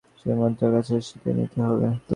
[0.19, 2.09] সেই মন্তরটা তার কাছে শিখে নিতে হবে তো।